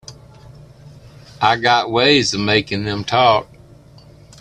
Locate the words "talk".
3.03-3.47